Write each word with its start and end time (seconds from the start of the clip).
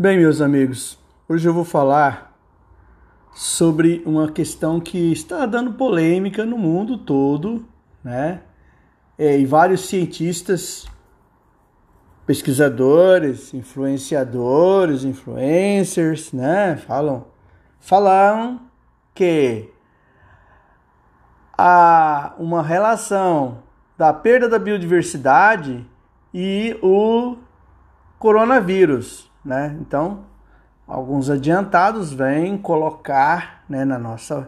Bem, 0.00 0.16
meus 0.16 0.40
amigos, 0.40 0.96
hoje 1.28 1.48
eu 1.48 1.52
vou 1.52 1.64
falar 1.64 2.32
sobre 3.34 4.00
uma 4.06 4.30
questão 4.30 4.78
que 4.78 5.10
está 5.10 5.44
dando 5.44 5.72
polêmica 5.72 6.46
no 6.46 6.56
mundo 6.56 6.96
todo, 6.96 7.66
né? 8.04 8.42
É, 9.18 9.36
e 9.36 9.44
vários 9.44 9.88
cientistas, 9.88 10.86
pesquisadores, 12.24 13.52
influenciadores, 13.52 15.02
influencers, 15.02 16.32
né? 16.32 16.76
Falam, 16.76 17.26
falaram 17.80 18.60
que 19.12 19.68
há 21.58 22.36
uma 22.38 22.62
relação 22.62 23.64
da 23.96 24.12
perda 24.12 24.48
da 24.48 24.60
biodiversidade 24.60 25.84
e 26.32 26.78
o 26.84 27.36
coronavírus 28.16 29.27
né? 29.48 29.74
Então, 29.80 30.26
alguns 30.86 31.30
adiantados 31.30 32.12
vêm 32.12 32.58
colocar 32.58 33.64
né, 33.66 33.82
na 33.82 33.98
nossa 33.98 34.46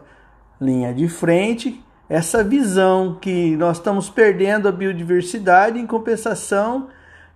linha 0.60 0.92
de 0.92 1.09
frente 1.09 1.82
essa 2.06 2.45
visão 2.45 3.16
que 3.18 3.56
nós 3.56 3.78
estamos 3.78 4.10
perdendo 4.10 4.68
a 4.68 4.73
biodiversidade, 4.73 5.78
em 5.78 5.86
compensação, 5.86 6.88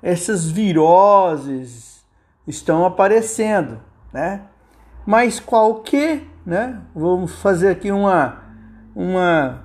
essas 0.03 0.51
viroses 0.51 2.05
estão 2.47 2.85
aparecendo, 2.85 3.81
né? 4.13 4.43
Mas 5.07 5.41
qual 5.41 5.77
que, 5.77 6.23
né? 6.45 6.83
Vamos 6.95 7.37
fazer 7.37 7.69
aqui 7.69 7.91
uma 7.91 8.43
uma 8.95 9.65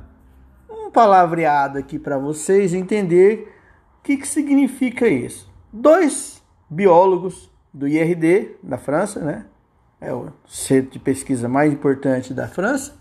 um 0.70 0.90
palavreado 0.90 1.78
aqui 1.78 2.00
para 2.00 2.18
vocês 2.18 2.74
entender 2.74 3.54
o 4.00 4.04
que, 4.04 4.16
que 4.16 4.28
significa 4.28 5.08
isso. 5.08 5.52
Dois 5.74 6.42
biólogos 6.70 7.50
do 7.74 7.88
IRD, 7.88 8.58
da 8.64 8.78
França, 8.78 9.20
né? 9.20 9.46
É 10.02 10.14
o 10.14 10.32
centro 10.48 10.92
de 10.92 11.00
pesquisa 11.00 11.48
mais 11.48 11.72
importante 11.72 12.34
da 12.34 12.48
França, 12.48 12.94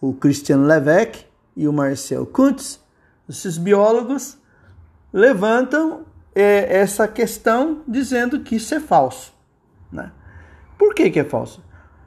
o 0.00 0.12
Christian 0.12 0.58
Levesque 0.58 1.26
e 1.56 1.66
o 1.66 1.72
Marcel 1.72 2.26
Kuntz, 2.26 2.80
esses 3.28 3.58
biólogos 3.58 4.38
levantam 5.12 6.04
é, 6.34 6.78
essa 6.78 7.06
questão 7.06 7.82
dizendo 7.86 8.40
que 8.40 8.56
isso 8.56 8.74
é 8.74 8.80
falso. 8.80 9.32
Né? 9.90 10.10
Por 10.78 10.94
que, 10.94 11.10
que 11.10 11.20
é 11.20 11.24
falso? 11.24 11.62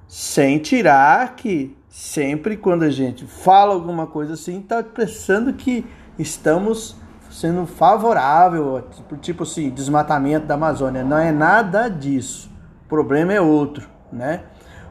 Sem 0.08 0.60
tirar 0.60 1.36
que 1.36 1.76
sempre 1.90 2.58
quando 2.58 2.84
a 2.84 2.90
gente 2.90 3.26
fala 3.26 3.74
alguma 3.74 4.08
coisa 4.08 4.34
assim, 4.34 4.60
está 4.60 4.84
pensando 4.84 5.54
que 5.54 5.86
estamos 6.18 6.96
sendo 7.30 7.66
favorável, 7.66 8.88
tipo, 9.22 9.44
assim, 9.44 9.70
desmatamento 9.70 10.46
da 10.46 10.56
Amazônia. 10.56 11.04
Não 11.04 11.18
é 11.18 11.32
nada 11.32 11.90
disso. 11.90 12.50
O 12.86 12.90
problema 12.90 13.34
é 13.34 13.42
outro, 13.42 13.90
né? 14.12 14.44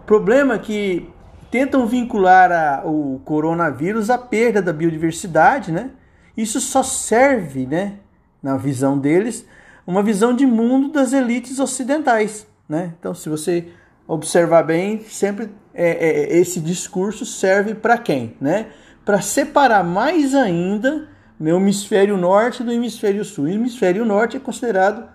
O 0.03 0.07
problema 0.07 0.55
é 0.55 0.59
que 0.59 1.11
tentam 1.51 1.87
vincular 1.87 2.51
a, 2.51 2.83
o 2.85 3.21
coronavírus 3.25 4.11
à 4.11 4.19
perda 4.19 4.61
da 4.61 4.73
biodiversidade, 4.73 5.71
né? 5.71 5.91
Isso 6.37 6.61
só 6.61 6.83
serve, 6.83 7.65
né, 7.65 7.99
na 8.43 8.57
visão 8.57 8.99
deles, 8.99 9.47
uma 9.87 10.03
visão 10.03 10.35
de 10.35 10.45
mundo 10.45 10.91
das 10.91 11.13
elites 11.13 11.61
ocidentais, 11.61 12.47
né? 12.69 12.93
Então, 12.99 13.15
se 13.15 13.29
você 13.29 13.69
observar 14.07 14.65
bem, 14.65 15.01
sempre 15.05 15.51
é, 15.73 16.35
é, 16.35 16.37
esse 16.39 16.61
discurso 16.61 17.25
serve 17.25 17.75
para 17.75 17.99
quem, 17.99 18.37
né? 18.41 18.67
Para 19.05 19.21
separar 19.21 19.85
mais 19.85 20.35
ainda 20.35 21.09
no 21.39 21.57
hemisfério 21.57 22.17
norte 22.17 22.63
do 22.63 22.73
hemisfério 22.73 23.25
sul. 23.25 23.45
O 23.45 23.49
hemisfério 23.49 24.05
norte 24.05 24.37
é 24.37 24.41
considerado 24.41 25.09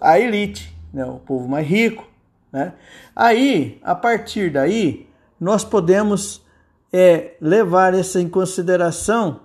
a 0.00 0.18
elite, 0.18 0.74
né, 0.92 1.04
o 1.04 1.18
povo 1.18 1.48
mais 1.48 1.66
rico. 1.66 2.06
Né? 2.52 2.72
Aí, 3.14 3.78
a 3.82 3.94
partir 3.94 4.50
daí, 4.50 5.08
nós 5.40 5.64
podemos 5.64 6.44
é, 6.92 7.34
levar 7.40 7.94
essa 7.94 8.20
em 8.20 8.28
consideração 8.28 9.40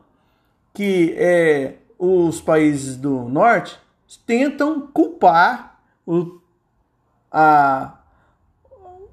que 0.73 1.13
é, 1.17 1.75
os 1.99 2.41
países 2.41 2.95
do 2.95 3.29
norte 3.29 3.77
tentam 4.25 4.81
culpar 4.81 5.79
o, 6.05 6.39
a, 7.31 7.97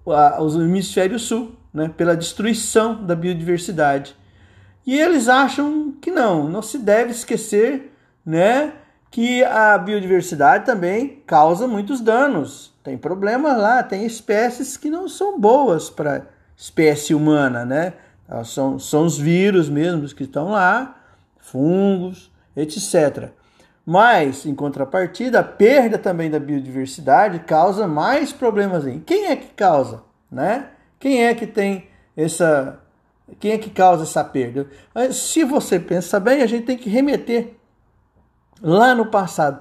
a, 0.06 0.42
o 0.42 0.62
hemisfério 0.62 1.18
sul 1.18 1.56
né, 1.72 1.88
pela 1.96 2.16
destruição 2.16 3.04
da 3.04 3.14
biodiversidade. 3.14 4.16
E 4.86 4.98
eles 4.98 5.28
acham 5.28 5.94
que 6.00 6.10
não, 6.10 6.48
não 6.48 6.62
se 6.62 6.78
deve 6.78 7.10
esquecer, 7.10 7.92
né, 8.24 8.72
que 9.10 9.42
a 9.44 9.76
biodiversidade 9.76 10.64
também 10.64 11.22
causa 11.26 11.66
muitos 11.66 12.00
danos. 12.00 12.72
Tem 12.82 12.96
problemas 12.96 13.56
lá, 13.58 13.82
tem 13.82 14.06
espécies 14.06 14.76
que 14.76 14.88
não 14.88 15.08
são 15.08 15.38
boas 15.38 15.90
para 15.90 16.26
espécie 16.56 17.14
humana, 17.14 17.64
né? 17.64 17.94
São, 18.44 18.78
são 18.78 19.04
os 19.04 19.18
vírus 19.18 19.68
mesmos 19.68 20.12
que 20.12 20.22
estão 20.22 20.50
lá, 20.50 20.96
fungos, 21.38 22.30
etc. 22.56 23.30
Mas, 23.84 24.46
em 24.46 24.54
contrapartida, 24.54 25.40
a 25.40 25.44
perda 25.44 25.98
também 25.98 26.30
da 26.30 26.38
biodiversidade 26.38 27.40
causa 27.40 27.88
mais 27.88 28.32
problemas. 28.32 28.86
Aí. 28.86 29.00
Quem 29.00 29.26
é 29.26 29.36
que 29.36 29.48
causa? 29.54 30.02
Né? 30.30 30.66
Quem 30.98 31.24
é 31.24 31.34
que 31.34 31.46
tem 31.46 31.88
essa 32.16 32.79
quem 33.38 33.52
é 33.52 33.58
que 33.58 33.70
causa 33.70 34.02
essa 34.02 34.24
perda? 34.24 34.66
Se 35.12 35.44
você 35.44 35.78
pensa 35.78 36.18
bem, 36.18 36.42
a 36.42 36.46
gente 36.46 36.66
tem 36.66 36.76
que 36.76 36.90
remeter 36.90 37.54
lá 38.62 38.94
no 38.94 39.06
passado. 39.06 39.60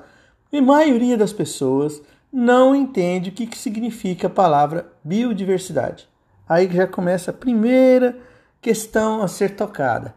E 0.52 0.58
a 0.58 0.62
maioria 0.62 1.18
das 1.18 1.32
pessoas 1.32 2.02
não 2.32 2.76
entende 2.76 3.30
o 3.30 3.34
que, 3.34 3.48
que 3.48 3.58
significa 3.58 4.28
a 4.28 4.32
palavra 4.32 4.92
biodiversidade. 5.04 6.08
Aí 6.48 6.70
já 6.72 6.88
começa 6.88 7.32
a 7.32 7.34
primeira 7.34 8.18
questão 8.62 9.22
a 9.22 9.28
ser 9.28 9.56
tocada. 9.56 10.14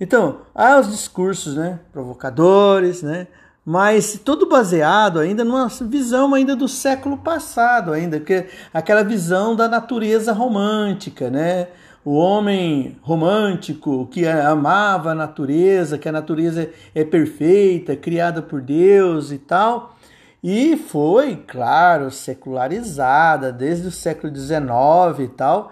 Então, 0.00 0.42
há 0.54 0.78
os 0.78 0.90
discursos 0.90 1.56
né, 1.56 1.80
provocadores, 1.92 3.02
né, 3.02 3.26
mas 3.64 4.18
tudo 4.24 4.48
baseado 4.48 5.18
ainda 5.18 5.44
numa 5.44 5.68
visão 5.68 6.32
ainda 6.34 6.56
do 6.56 6.66
século 6.66 7.18
passado, 7.18 7.92
ainda 7.92 8.18
que 8.18 8.46
aquela 8.72 9.02
visão 9.02 9.54
da 9.54 9.68
natureza 9.68 10.32
romântica, 10.32 11.28
né? 11.28 11.68
O 12.08 12.14
homem 12.14 12.96
romântico 13.02 14.06
que 14.06 14.26
amava 14.26 15.10
a 15.10 15.14
natureza, 15.14 15.98
que 15.98 16.08
a 16.08 16.12
natureza 16.12 16.70
é 16.94 17.04
perfeita, 17.04 17.94
criada 17.94 18.40
por 18.40 18.62
Deus 18.62 19.30
e 19.30 19.36
tal. 19.36 19.94
E 20.42 20.74
foi, 20.74 21.36
claro, 21.36 22.10
secularizada 22.10 23.52
desde 23.52 23.88
o 23.88 23.92
século 23.92 24.34
XIX 24.34 24.58
e 25.18 25.28
tal, 25.28 25.70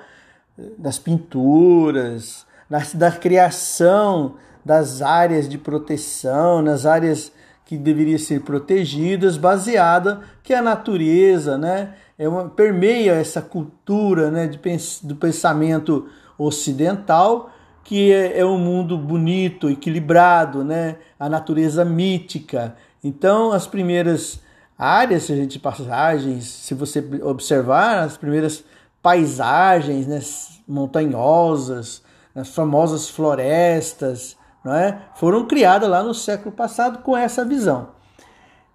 das 0.76 0.98
pinturas, 0.98 2.44
da 2.92 3.10
criação 3.10 4.34
das 4.62 5.00
áreas 5.00 5.48
de 5.48 5.56
proteção, 5.56 6.60
nas 6.60 6.84
áreas 6.84 7.32
que 7.64 7.78
deveriam 7.78 8.18
ser 8.18 8.42
protegidas, 8.42 9.38
baseada 9.38 10.20
que 10.42 10.52
a 10.52 10.60
natureza, 10.60 11.56
né, 11.56 11.94
é 12.18 12.28
uma, 12.28 12.50
permeia 12.50 13.12
essa 13.12 13.40
cultura, 13.40 14.30
né, 14.30 14.46
de, 14.46 14.58
do 15.02 15.16
pensamento 15.16 16.06
ocidental, 16.38 17.50
que 17.84 18.12
é, 18.12 18.40
é 18.40 18.44
um 18.44 18.58
mundo 18.58 18.98
bonito, 18.98 19.70
equilibrado, 19.70 20.64
né? 20.64 20.96
a 21.18 21.28
natureza 21.28 21.84
mítica. 21.84 22.76
Então, 23.02 23.52
as 23.52 23.66
primeiras 23.66 24.40
áreas, 24.78 25.24
se 25.24 25.32
a 25.32 25.36
gente 25.36 25.58
passagens, 25.58 26.44
se 26.44 26.74
você 26.74 27.04
observar, 27.22 28.00
as 28.00 28.16
primeiras 28.16 28.64
paisagens 29.00 30.06
né, 30.06 30.20
montanhosas, 30.66 32.02
as 32.34 32.48
famosas 32.48 33.08
florestas, 33.08 34.36
não 34.64 34.74
é? 34.74 35.00
foram 35.14 35.46
criadas 35.46 35.88
lá 35.88 36.02
no 36.02 36.12
século 36.12 36.50
passado 36.50 36.98
com 36.98 37.16
essa 37.16 37.44
visão. 37.44 37.90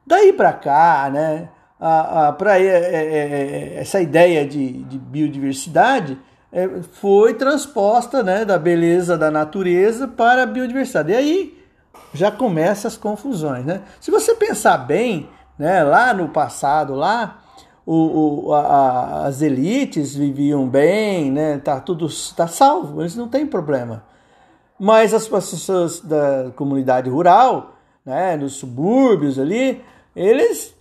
Daí 0.08 0.34
para 0.34 0.54
cá, 0.54 1.10
né, 1.12 1.50
para 2.38 2.60
é, 2.60 2.66
é, 2.66 3.74
essa 3.78 4.02
ideia 4.02 4.46
de, 4.46 4.84
de 4.84 4.98
biodiversidade, 4.98 6.18
foi 6.92 7.34
transposta 7.34 8.22
né, 8.22 8.44
da 8.44 8.60
beleza 8.60 9.18
da 9.18 9.32
natureza 9.32 10.08
para 10.08 10.44
a 10.44 10.46
biodiversidade. 10.46 11.12
E 11.12 11.16
aí 11.16 11.58
já 12.14 12.30
começam 12.30 12.90
as 12.90 12.98
confusões. 12.98 13.66
Né? 13.66 13.82
Se 14.00 14.12
você 14.12 14.36
pensar 14.36 14.78
bem, 14.80 15.30
né, 15.58 15.84
lá 15.84 16.14
no 16.14 16.30
passado, 16.30 16.94
lá 16.94 17.42
o, 17.86 18.48
o, 18.48 18.54
a, 18.54 19.28
as 19.28 19.42
elites 19.42 20.16
viviam 20.16 20.68
bem, 20.68 21.32
né, 21.32 21.58
tá 21.58 21.80
tudo 21.80 22.08
tá 22.36 22.48
salvo, 22.48 23.02
eles 23.02 23.16
não 23.16 23.28
têm 23.28 23.46
problema. 23.46 24.04
Mas 24.80 25.14
as 25.14 25.28
pessoas 25.28 26.02
da 26.02 26.52
comunidade 26.56 27.10
rural, 27.10 27.76
né, 28.06 28.36
nos 28.36 28.54
subúrbios 28.54 29.40
ali, 29.40 29.82
eles 30.16 30.76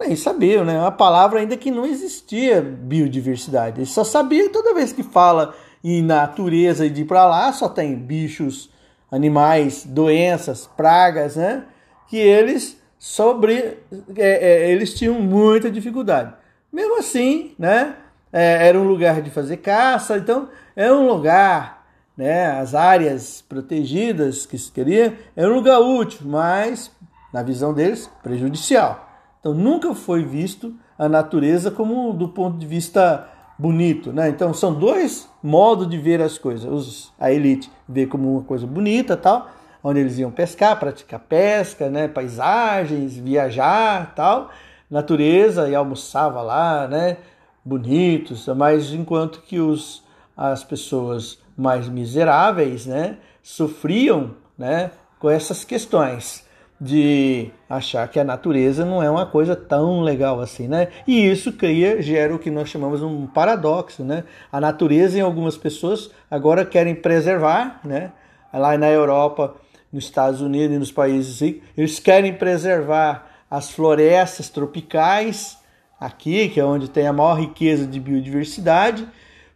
nem 0.00 0.14
sabiam, 0.14 0.64
né? 0.64 0.78
Uma 0.78 0.92
palavra 0.92 1.40
ainda 1.40 1.56
que 1.56 1.70
não 1.70 1.86
existia 1.86 2.60
biodiversidade. 2.60 3.78
Eles 3.78 3.90
só 3.90 4.04
sabiam 4.04 4.50
toda 4.50 4.74
vez 4.74 4.92
que 4.92 5.02
fala 5.02 5.54
em 5.82 6.02
natureza 6.02 6.84
e 6.84 6.90
de 6.90 7.04
para 7.04 7.26
lá 7.26 7.52
só 7.52 7.68
tem 7.68 7.94
bichos, 7.94 8.70
animais, 9.10 9.84
doenças, 9.86 10.68
pragas, 10.76 11.36
né? 11.36 11.64
Que 12.08 12.18
eles 12.18 12.76
sobre 12.98 13.78
é, 14.16 14.64
é, 14.66 14.70
eles 14.70 14.94
tinham 14.94 15.14
muita 15.20 15.70
dificuldade. 15.70 16.34
mesmo 16.72 16.98
assim, 16.98 17.54
né? 17.58 17.96
É, 18.32 18.68
era 18.68 18.78
um 18.78 18.84
lugar 18.84 19.22
de 19.22 19.30
fazer 19.30 19.58
caça, 19.58 20.18
então 20.18 20.48
é 20.74 20.92
um 20.92 21.06
lugar, 21.06 21.86
né? 22.16 22.50
As 22.58 22.74
áreas 22.74 23.42
protegidas 23.48 24.44
que 24.44 24.58
se 24.58 24.70
queria, 24.70 25.16
era 25.34 25.50
um 25.50 25.54
lugar 25.54 25.78
útil, 25.78 26.20
mas 26.24 26.90
na 27.32 27.42
visão 27.42 27.72
deles 27.72 28.10
prejudicial. 28.22 29.05
Então 29.46 29.54
nunca 29.54 29.94
foi 29.94 30.24
visto 30.24 30.74
a 30.98 31.08
natureza 31.08 31.70
como 31.70 32.12
do 32.12 32.28
ponto 32.28 32.58
de 32.58 32.66
vista 32.66 33.28
bonito, 33.56 34.12
né? 34.12 34.28
Então 34.28 34.52
são 34.52 34.74
dois 34.74 35.30
modos 35.40 35.88
de 35.88 35.96
ver 35.96 36.20
as 36.20 36.36
coisas. 36.36 36.68
Os, 36.68 37.12
a 37.16 37.30
elite 37.30 37.70
vê 37.88 38.08
como 38.08 38.32
uma 38.32 38.42
coisa 38.42 38.66
bonita, 38.66 39.16
tal, 39.16 39.48
onde 39.84 40.00
eles 40.00 40.18
iam 40.18 40.32
pescar, 40.32 40.76
praticar 40.80 41.20
pesca, 41.20 41.88
né? 41.88 42.08
Paisagens, 42.08 43.16
viajar, 43.16 44.14
tal, 44.16 44.50
natureza 44.90 45.68
e 45.68 45.76
almoçava 45.76 46.42
lá, 46.42 46.88
né? 46.88 47.18
Bonitos, 47.64 48.48
mas 48.48 48.92
enquanto 48.92 49.42
que 49.42 49.60
os 49.60 50.02
as 50.36 50.64
pessoas 50.64 51.38
mais 51.56 51.88
miseráveis, 51.88 52.84
né? 52.84 53.18
Sofriam, 53.44 54.32
né? 54.58 54.90
Com 55.20 55.30
essas 55.30 55.62
questões 55.62 56.45
de 56.80 57.50
achar 57.68 58.06
que 58.08 58.20
a 58.20 58.24
natureza 58.24 58.84
não 58.84 59.02
é 59.02 59.10
uma 59.10 59.24
coisa 59.26 59.56
tão 59.56 60.02
legal 60.02 60.40
assim, 60.40 60.68
né? 60.68 60.88
E 61.06 61.26
isso 61.26 61.52
cria, 61.52 62.02
gera 62.02 62.34
o 62.34 62.38
que 62.38 62.50
nós 62.50 62.68
chamamos 62.68 63.02
um 63.02 63.26
paradoxo, 63.26 64.04
né? 64.04 64.24
A 64.52 64.60
natureza 64.60 65.18
em 65.18 65.22
algumas 65.22 65.56
pessoas 65.56 66.10
agora 66.30 66.64
querem 66.64 66.94
preservar, 66.94 67.80
né? 67.82 68.12
Lá 68.52 68.76
na 68.76 68.90
Europa, 68.90 69.54
nos 69.92 70.04
Estados 70.04 70.40
Unidos 70.40 70.76
e 70.76 70.78
nos 70.78 70.92
países 70.92 71.36
assim, 71.36 71.60
eles 71.76 71.98
querem 71.98 72.34
preservar 72.34 73.26
as 73.50 73.70
florestas 73.70 74.50
tropicais 74.50 75.58
aqui, 75.98 76.48
que 76.48 76.60
é 76.60 76.64
onde 76.64 76.90
tem 76.90 77.06
a 77.06 77.12
maior 77.12 77.40
riqueza 77.40 77.86
de 77.86 77.98
biodiversidade, 77.98 79.06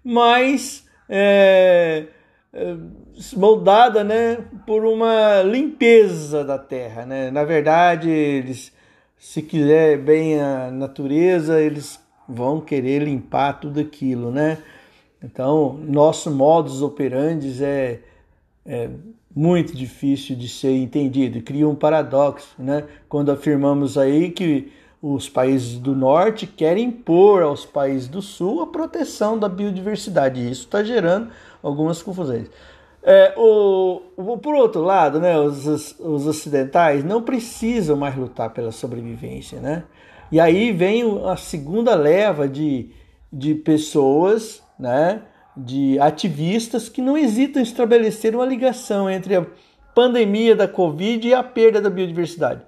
mas 0.02 0.86
é, 1.08 2.06
moldada 3.36 4.02
né, 4.02 4.38
por 4.66 4.84
uma 4.84 5.42
limpeza 5.42 6.44
da 6.44 6.58
terra. 6.58 7.06
Né? 7.06 7.30
Na 7.30 7.44
verdade, 7.44 8.10
eles, 8.10 8.72
se 9.16 9.42
quiser 9.42 9.98
bem 9.98 10.40
a 10.40 10.70
natureza, 10.70 11.60
eles 11.60 12.00
vão 12.28 12.60
querer 12.60 13.02
limpar 13.02 13.60
tudo 13.60 13.80
aquilo. 13.80 14.30
Né? 14.30 14.58
Então, 15.22 15.74
nosso 15.74 16.30
modus 16.30 16.82
operandi 16.82 17.62
é, 17.62 18.00
é 18.66 18.90
muito 19.34 19.76
difícil 19.76 20.34
de 20.34 20.48
ser 20.48 20.76
entendido, 20.76 21.42
cria 21.42 21.68
um 21.68 21.74
paradoxo, 21.74 22.54
né? 22.58 22.84
Quando 23.08 23.30
afirmamos 23.30 23.96
aí 23.96 24.30
que 24.30 24.72
os 25.00 25.28
países 25.28 25.78
do 25.78 25.94
norte 25.94 26.46
querem 26.46 26.88
impor 26.88 27.42
aos 27.42 27.64
países 27.64 28.08
do 28.08 28.20
sul 28.20 28.60
a 28.60 28.66
proteção 28.66 29.38
da 29.38 29.48
biodiversidade. 29.48 30.40
Isso 30.40 30.64
está 30.64 30.82
gerando 30.82 31.30
algumas 31.62 32.02
confusões. 32.02 32.48
É, 33.02 33.32
o, 33.36 34.02
o, 34.16 34.38
por 34.38 34.54
outro 34.54 34.82
lado, 34.82 35.18
né, 35.18 35.38
os, 35.38 35.98
os 35.98 36.26
ocidentais 36.26 37.02
não 37.02 37.22
precisam 37.22 37.96
mais 37.96 38.14
lutar 38.16 38.50
pela 38.50 38.70
sobrevivência. 38.70 39.58
Né? 39.58 39.84
E 40.30 40.38
aí 40.38 40.72
vem 40.72 41.02
a 41.26 41.36
segunda 41.36 41.94
leva 41.94 42.48
de, 42.48 42.90
de 43.32 43.54
pessoas, 43.54 44.62
né, 44.78 45.22
de 45.56 45.98
ativistas 45.98 46.88
que 46.88 47.00
não 47.00 47.16
hesitam 47.16 47.60
em 47.60 47.64
estabelecer 47.64 48.34
uma 48.34 48.46
ligação 48.46 49.08
entre 49.08 49.34
a 49.36 49.46
pandemia 49.94 50.54
da 50.54 50.68
Covid 50.68 51.26
e 51.26 51.34
a 51.34 51.42
perda 51.42 51.80
da 51.80 51.90
biodiversidade. 51.90 52.62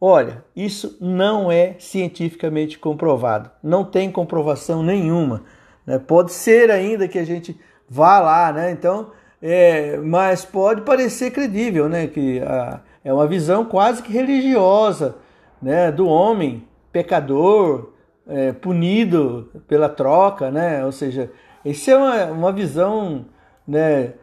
Olha, 0.00 0.44
isso 0.54 0.98
não 1.00 1.50
é 1.50 1.76
cientificamente 1.78 2.78
comprovado, 2.78 3.50
não 3.62 3.82
tem 3.82 4.10
comprovação 4.10 4.82
nenhuma. 4.82 5.44
Né? 5.86 5.98
Pode 5.98 6.32
ser 6.32 6.70
ainda 6.70 7.08
que 7.08 7.18
a 7.18 7.24
gente 7.24 7.58
vá 7.88 8.18
lá, 8.18 8.52
né? 8.52 8.70
Então, 8.70 9.10
é, 9.40 9.96
mas 9.98 10.44
pode 10.44 10.82
parecer 10.82 11.30
credível, 11.30 11.88
né? 11.88 12.06
Que 12.06 12.40
a, 12.40 12.80
é 13.04 13.12
uma 13.12 13.26
visão 13.26 13.64
quase 13.64 14.02
que 14.02 14.12
religiosa, 14.12 15.16
né? 15.60 15.92
Do 15.92 16.08
homem 16.08 16.66
pecador, 16.92 17.92
é, 18.26 18.52
punido 18.52 19.50
pela 19.68 19.88
troca, 19.88 20.50
né? 20.50 20.84
Ou 20.84 20.92
seja, 20.92 21.30
isso 21.64 21.90
é 21.90 21.96
uma, 21.96 22.24
uma 22.26 22.52
visão, 22.52 23.26
né? 23.66 24.14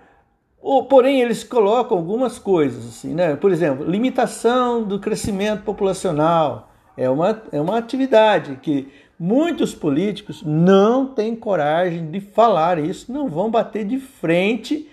Ou, 0.62 0.86
porém, 0.86 1.22
eles 1.22 1.44
colocam 1.44 1.98
algumas 1.98 2.40
coisas, 2.40 2.86
assim, 2.88 3.14
né? 3.14 3.36
Por 3.36 3.52
exemplo, 3.52 3.86
limitação 3.86 4.84
do 4.84 4.98
crescimento 5.00 5.64
populacional 5.64 6.70
é 6.96 7.10
uma, 7.10 7.42
é 7.52 7.60
uma 7.60 7.78
atividade 7.78 8.58
que 8.62 8.92
muitos 9.24 9.74
políticos 9.74 10.44
não 10.46 11.06
têm 11.06 11.34
coragem 11.34 12.12
de 12.12 12.20
falar 12.20 12.78
isso, 12.78 13.10
não 13.10 13.30
vão 13.30 13.50
bater 13.50 13.86
de 13.86 13.98
frente 13.98 14.90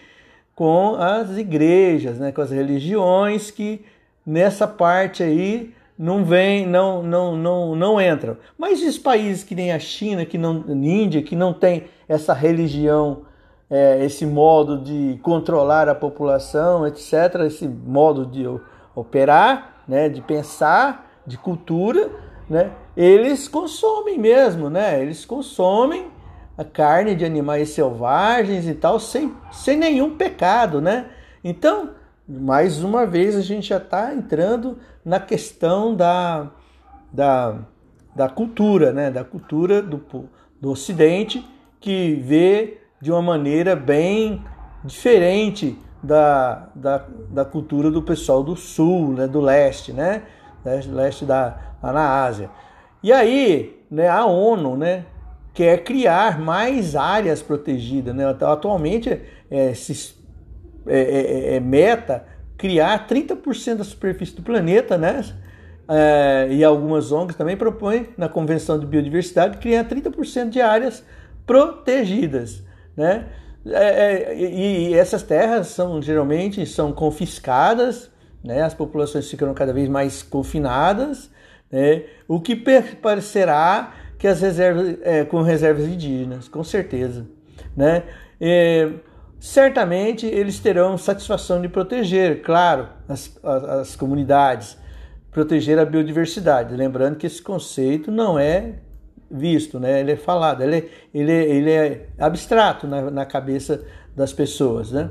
com 0.55 0.95
as 0.95 1.37
igrejas, 1.37 2.21
né? 2.21 2.31
com 2.31 2.41
as 2.41 2.53
religiões 2.53 3.51
que 3.51 3.85
nessa 4.25 4.69
parte 4.69 5.25
aí 5.25 5.75
não 5.99 6.25
vem, 6.25 6.65
não, 6.65 7.03
não, 7.03 7.35
não, 7.35 7.75
não 7.75 8.01
entram. 8.01 8.37
Mas 8.57 8.81
os 8.85 8.97
países 8.97 9.43
que 9.43 9.57
nem 9.57 9.73
a 9.73 9.81
China, 9.81 10.25
que 10.25 10.39
não, 10.39 10.65
Índia, 10.69 11.23
que 11.23 11.35
não 11.35 11.53
tem 11.53 11.87
essa 12.09 12.33
religião 12.33 13.23
é, 13.69 14.05
esse 14.05 14.25
modo 14.25 14.79
de 14.79 15.19
controlar 15.25 15.89
a 15.89 15.95
população, 15.95 16.87
etc., 16.87 17.35
esse 17.47 17.67
modo 17.67 18.25
de 18.25 18.47
operar, 18.95 19.83
né, 19.89 20.09
de 20.09 20.21
pensar, 20.21 21.11
de 21.27 21.37
cultura, 21.37 22.11
né, 22.51 22.73
eles 22.97 23.49
consomem 23.49 24.19
mesmo, 24.19 24.69
né, 24.69 25.01
eles 25.01 25.25
consomem 25.25 26.11
a 26.59 26.65
carne 26.65 27.15
de 27.15 27.25
animais 27.25 27.71
selvagens 27.71 28.67
e 28.67 28.75
tal, 28.75 29.01
sem, 29.01 29.33
sem 29.51 29.79
nenhum 29.79 30.15
pecado, 30.17 30.79
né? 30.79 31.07
Então, 31.43 31.91
mais 32.29 32.85
uma 32.85 33.07
vez, 33.07 33.35
a 33.35 33.41
gente 33.41 33.69
já 33.69 33.79
está 33.79 34.13
entrando 34.13 34.77
na 35.03 35.19
questão 35.19 35.97
da, 35.97 36.51
da, 37.11 37.61
da 38.15 38.29
cultura, 38.29 38.93
né? 38.93 39.11
Da 39.11 39.25
cultura 39.25 39.81
do, 39.81 40.05
do 40.61 40.71
Ocidente, 40.71 41.43
que 41.81 42.15
vê 42.17 42.83
de 43.01 43.11
uma 43.11 43.23
maneira 43.23 43.75
bem 43.75 44.45
diferente 44.85 45.79
da, 46.03 46.69
da, 46.75 47.07
da 47.31 47.45
cultura 47.45 47.91
do 47.91 48.03
pessoal 48.03 48.43
do 48.43 48.55
sul, 48.55 49.13
né, 49.13 49.27
do 49.27 49.41
leste, 49.41 49.93
né, 49.93 50.23
leste 50.65 51.25
da, 51.25 51.59
na 51.83 52.25
Ásia. 52.25 52.51
E 53.03 53.13
aí, 53.13 53.83
né, 53.91 54.09
a 54.09 54.27
ONU, 54.27 54.77
né, 54.77 55.05
quer 55.55 55.83
criar 55.85 56.39
mais 56.39 56.95
áreas 56.95 57.43
protegidas, 57.43 58.15
né, 58.15 58.25
atualmente 58.27 59.21
é, 59.51 59.75
se, 59.75 60.15
é, 60.87 61.01
é, 61.01 61.55
é 61.57 61.61
meta 61.61 62.25
criar 62.57 63.07
30% 63.09 63.77
da 63.77 63.85
superfície 63.85 64.37
do 64.37 64.43
planeta, 64.43 64.99
né, 64.99 65.25
é, 65.89 66.49
e 66.51 66.63
algumas 66.63 67.11
ONGs 67.11 67.37
também 67.37 67.57
propõem 67.57 68.09
na 68.17 68.29
Convenção 68.29 68.79
de 68.79 68.87
Biodiversidade 68.87 69.59
criar 69.59 69.85
30% 69.85 70.51
de 70.51 70.61
áreas 70.61 71.05
protegidas 71.47 72.63
né? 73.01 73.27
É, 73.67 74.33
é, 74.33 74.39
e, 74.39 74.95
essas 74.95 75.23
terras 75.23 75.69
são 75.69 76.01
geralmente 76.01 76.65
são 76.67 76.93
confiscadas, 76.93 78.11
né? 78.43 78.63
As 78.63 78.75
populações 78.75 79.29
ficam 79.31 79.53
cada 79.55 79.73
vez 79.73 79.89
mais 79.89 80.23
confinadas, 80.23 81.31
né? 81.71 82.05
O 82.27 82.41
que 82.41 82.57
parecerá 83.01 83.95
que 84.19 84.27
as 84.27 84.41
reservas 84.41 84.99
é, 85.03 85.25
com 85.25 85.43
reservas 85.43 85.87
indígenas, 85.87 86.49
com 86.49 86.63
certeza, 86.63 87.27
né? 87.77 88.05
É, 88.41 88.91
certamente 89.39 90.27
eles 90.27 90.59
terão 90.61 90.99
satisfação 90.99 91.61
de 91.61 91.69
proteger, 91.69 92.43
claro, 92.43 92.89
as, 93.09 93.39
as, 93.43 93.65
as 93.65 93.97
comunidades, 93.97 94.77
proteger 95.31 95.79
a 95.79 95.85
biodiversidade. 95.85 96.75
Lembrando 96.75 97.17
que 97.17 97.27
esse 97.27 97.41
conceito 97.41 98.11
não 98.11 98.39
é 98.39 98.75
visto, 99.31 99.79
né? 99.79 100.01
ele 100.01 100.13
é 100.13 100.17
falado, 100.17 100.63
ele 100.63 100.77
é, 100.77 100.89
ele 101.15 101.33
é, 101.33 101.45
ele 101.45 101.71
é 101.71 102.07
abstrato 102.19 102.87
na, 102.87 103.11
na 103.11 103.25
cabeça 103.25 103.83
das 104.15 104.33
pessoas. 104.33 104.91
Né? 104.91 105.09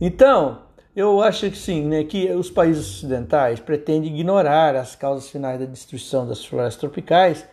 Então, 0.00 0.62
eu 0.94 1.22
acho 1.22 1.50
que 1.50 1.56
sim, 1.56 1.86
né, 1.86 2.04
que 2.04 2.30
os 2.32 2.50
países 2.50 2.86
ocidentais 2.96 3.60
pretendem 3.60 4.12
ignorar 4.12 4.76
as 4.76 4.94
causas 4.94 5.28
finais 5.28 5.58
da 5.58 5.66
destruição 5.66 6.26
das 6.26 6.44
florestas 6.44 6.80
tropicais, 6.80 7.46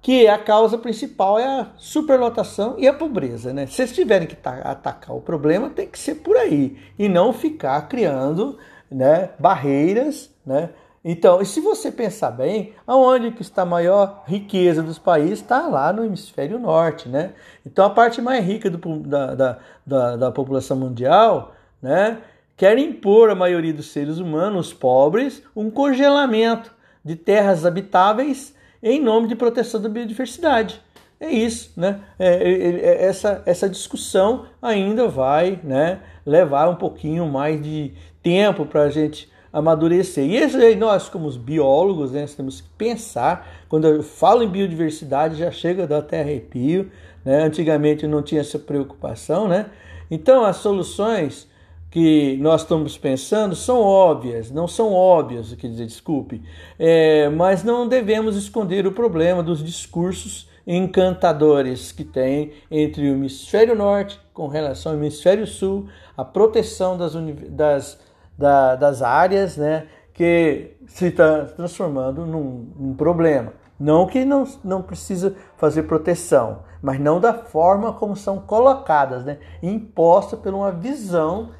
que 0.00 0.26
a 0.26 0.38
causa 0.38 0.76
principal 0.78 1.38
é 1.38 1.46
a 1.46 1.66
superlotação 1.76 2.76
e 2.78 2.88
a 2.88 2.92
pobreza. 2.92 3.52
Né? 3.52 3.66
Se 3.66 3.82
eles 3.82 3.94
tiverem 3.94 4.26
que 4.26 4.36
atacar 4.44 5.14
o 5.14 5.20
problema, 5.20 5.70
tem 5.70 5.86
que 5.86 5.98
ser 5.98 6.16
por 6.16 6.36
aí, 6.36 6.76
e 6.98 7.08
não 7.08 7.32
ficar 7.32 7.80
criando 7.88 8.58
né, 8.90 9.30
barreiras 9.38 10.30
né, 10.44 10.70
então, 11.04 11.42
e 11.42 11.46
se 11.46 11.60
você 11.60 11.90
pensar 11.90 12.30
bem, 12.30 12.74
aonde 12.86 13.32
que 13.32 13.42
está 13.42 13.62
a 13.62 13.66
maior 13.66 14.22
riqueza 14.26 14.82
dos 14.82 14.98
países 15.00 15.40
está 15.40 15.66
lá 15.66 15.92
no 15.92 16.04
hemisfério 16.04 16.60
norte, 16.60 17.08
né? 17.08 17.32
Então, 17.66 17.84
a 17.84 17.90
parte 17.90 18.22
mais 18.22 18.44
rica 18.44 18.70
do, 18.70 18.78
da, 19.00 19.34
da, 19.34 19.58
da, 19.84 20.16
da, 20.16 20.30
população 20.30 20.76
mundial, 20.76 21.54
né, 21.80 22.18
quer 22.62 22.78
impor 22.78 23.28
à 23.28 23.34
maioria 23.34 23.72
dos 23.72 23.90
seres 23.90 24.18
humanos, 24.18 24.68
os 24.68 24.72
pobres, 24.72 25.42
um 25.56 25.68
congelamento 25.68 26.72
de 27.04 27.16
terras 27.16 27.66
habitáveis 27.66 28.54
em 28.80 29.02
nome 29.02 29.26
de 29.26 29.34
proteção 29.34 29.82
da 29.82 29.88
biodiversidade. 29.88 30.80
É 31.18 31.28
isso, 31.28 31.72
né? 31.76 32.02
É, 32.16 32.28
é, 32.28 32.68
é, 32.68 33.04
essa, 33.04 33.42
essa 33.46 33.68
discussão 33.68 34.46
ainda 34.62 35.08
vai 35.08 35.58
né, 35.64 36.02
levar 36.24 36.68
um 36.68 36.76
pouquinho 36.76 37.26
mais 37.26 37.60
de 37.60 37.94
tempo 38.22 38.64
para 38.64 38.82
a 38.82 38.90
gente 38.90 39.28
amadurecer. 39.52 40.24
E 40.24 40.36
isso 40.36 40.56
aí, 40.56 40.76
nós, 40.76 41.08
como 41.08 41.26
os 41.26 41.36
biólogos, 41.36 42.12
né, 42.12 42.24
temos 42.36 42.60
que 42.60 42.68
pensar. 42.78 43.64
Quando 43.68 43.88
eu 43.88 44.04
falo 44.04 44.40
em 44.40 44.48
biodiversidade, 44.48 45.34
já 45.34 45.50
chega 45.50 45.82
a 45.82 45.86
dar 45.86 45.98
até 45.98 46.20
arrepio. 46.20 46.88
Né? 47.24 47.42
Antigamente 47.42 48.06
não 48.06 48.22
tinha 48.22 48.40
essa 48.40 48.56
preocupação, 48.56 49.48
né? 49.48 49.66
Então, 50.08 50.44
as 50.44 50.58
soluções 50.58 51.50
que 51.92 52.38
nós 52.38 52.62
estamos 52.62 52.96
pensando 52.96 53.54
são 53.54 53.78
óbvias, 53.78 54.50
não 54.50 54.66
são 54.66 54.94
óbvias, 54.94 55.52
quer 55.54 55.68
dizer, 55.68 55.84
desculpe, 55.84 56.42
é, 56.78 57.28
mas 57.28 57.62
não 57.62 57.86
devemos 57.86 58.34
esconder 58.34 58.86
o 58.86 58.92
problema 58.92 59.42
dos 59.42 59.62
discursos 59.62 60.48
encantadores 60.66 61.92
que 61.92 62.02
tem 62.02 62.54
entre 62.70 63.02
o 63.02 63.12
hemisfério 63.12 63.74
norte 63.74 64.18
com 64.32 64.48
relação 64.48 64.92
ao 64.92 64.98
hemisfério 64.98 65.46
sul, 65.46 65.86
a 66.16 66.24
proteção 66.24 66.96
das, 66.96 67.12
das, 67.50 68.00
da, 68.38 68.74
das 68.74 69.02
áreas, 69.02 69.58
né, 69.58 69.86
que 70.14 70.70
se 70.86 71.08
está 71.08 71.44
transformando 71.44 72.24
num, 72.24 72.72
num 72.74 72.94
problema. 72.94 73.52
Não 73.78 74.06
que 74.06 74.24
não, 74.24 74.44
não 74.64 74.80
precisa 74.80 75.34
fazer 75.58 75.82
proteção, 75.82 76.60
mas 76.80 76.98
não 76.98 77.20
da 77.20 77.34
forma 77.34 77.92
como 77.92 78.16
são 78.16 78.38
colocadas, 78.38 79.24
né? 79.24 79.38
imposta 79.62 80.36
por 80.36 80.54
uma 80.54 80.70
visão 80.70 81.50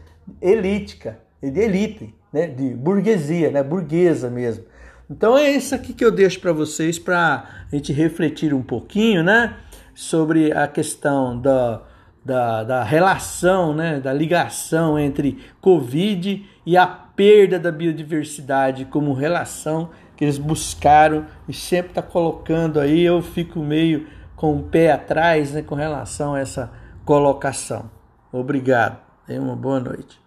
elítica, 0.40 1.18
de 1.42 1.60
elite, 1.60 2.14
né? 2.32 2.46
de 2.46 2.74
burguesia, 2.74 3.50
né? 3.50 3.62
burguesa 3.62 4.30
mesmo. 4.30 4.64
Então 5.10 5.36
é 5.36 5.50
isso 5.50 5.74
aqui 5.74 5.92
que 5.92 6.04
eu 6.04 6.10
deixo 6.10 6.40
para 6.40 6.52
vocês 6.52 6.98
para 6.98 7.44
a 7.70 7.74
gente 7.74 7.92
refletir 7.92 8.54
um 8.54 8.62
pouquinho 8.62 9.22
né? 9.22 9.56
sobre 9.94 10.52
a 10.52 10.66
questão 10.66 11.38
da, 11.38 11.82
da, 12.24 12.64
da 12.64 12.84
relação, 12.84 13.74
né? 13.74 14.00
da 14.00 14.12
ligação 14.12 14.98
entre 14.98 15.38
Covid 15.60 16.46
e 16.64 16.76
a 16.76 16.86
perda 16.86 17.58
da 17.58 17.70
biodiversidade 17.70 18.84
como 18.86 19.12
relação 19.12 19.90
que 20.16 20.24
eles 20.24 20.38
buscaram 20.38 21.26
e 21.48 21.52
sempre 21.52 21.90
está 21.90 22.02
colocando 22.02 22.78
aí, 22.78 23.02
eu 23.02 23.20
fico 23.20 23.58
meio 23.60 24.06
com 24.36 24.56
o 24.56 24.62
pé 24.62 24.92
atrás 24.92 25.52
né, 25.52 25.62
com 25.62 25.74
relação 25.74 26.34
a 26.34 26.40
essa 26.40 26.72
colocação. 27.04 27.90
Obrigado. 28.32 29.11
Tenha 29.26 29.40
uma 29.40 29.56
boa 29.56 29.80
noite. 29.80 30.21